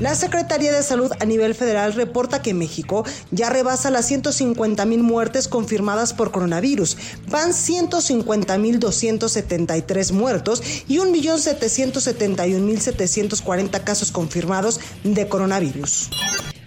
[0.00, 5.02] La Secretaría de Salud a nivel federal reporta que México ya rebasa las 150 mil
[5.02, 6.98] muertes confirmadas por coronavirus.
[7.30, 16.10] Van 150 mil 273 muertos y 1.771.740 casos confirmados de coronavirus.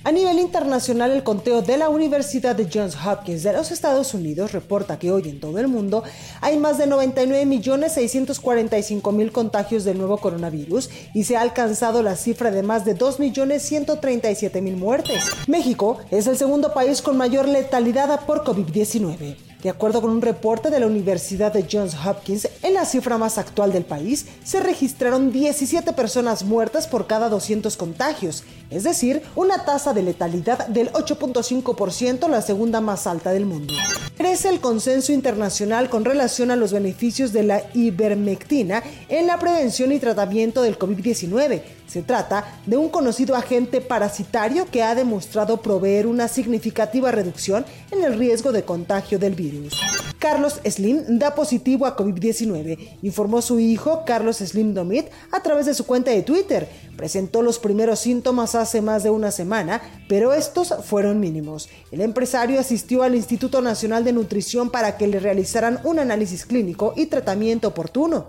[0.09, 4.53] A nivel internacional, el conteo de la Universidad de Johns Hopkins de los Estados Unidos
[4.53, 6.01] reporta que hoy en todo el mundo
[6.41, 12.63] hay más de 99.645.000 contagios del nuevo coronavirus y se ha alcanzado la cifra de
[12.63, 15.25] más de 2.137.000 muertes.
[15.45, 19.35] México es el segundo país con mayor letalidad por COVID-19.
[19.61, 23.37] De acuerdo con un reporte de la Universidad de Johns Hopkins, en la cifra más
[23.37, 29.65] actual del país se registraron 17 personas muertas por cada 200 contagios, es decir, una
[29.65, 33.73] tasa de letalidad del 8.5%, la segunda más alta del mundo.
[34.17, 39.91] Crece el consenso internacional con relación a los beneficios de la ivermectina en la prevención
[39.91, 41.61] y tratamiento del COVID-19.
[41.87, 48.03] Se trata de un conocido agente parasitario que ha demostrado proveer una significativa reducción en
[48.03, 49.73] el riesgo de contagio del virus.
[50.19, 55.73] Carlos Slim da positivo a COVID-19, informó su hijo Carlos Slim Domit a través de
[55.73, 56.67] su cuenta de Twitter.
[56.97, 61.69] Presentó los primeros síntomas hace más de una semana, pero estos fueron mínimos.
[61.91, 66.93] El empresario asistió al Instituto Nacional de Nutrición para que le realizaran un análisis clínico
[66.95, 68.27] y tratamiento oportuno.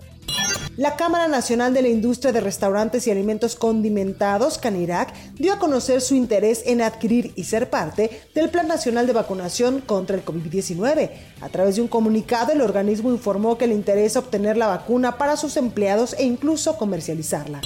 [0.77, 5.99] La Cámara Nacional de la Industria de Restaurantes y Alimentos Condimentados, CANIRAC, dio a conocer
[5.99, 11.11] su interés en adquirir y ser parte del Plan Nacional de Vacunación contra el COVID-19.
[11.41, 15.35] A través de un comunicado, el organismo informó que le interesa obtener la vacuna para
[15.35, 17.61] sus empleados e incluso comercializarla.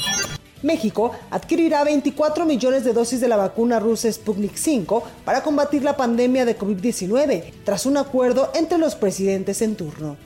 [0.66, 5.96] México adquirirá 24 millones de dosis de la vacuna rusa Sputnik 5 para combatir la
[5.96, 10.18] pandemia de COVID-19, tras un acuerdo entre los presidentes en turno.